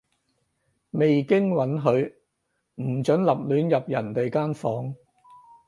[0.89, 2.15] 未經允許，
[2.81, 4.95] 唔准立亂入人哋間房